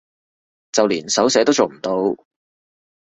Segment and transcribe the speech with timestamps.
[0.71, 2.15] 就連手寫都做唔到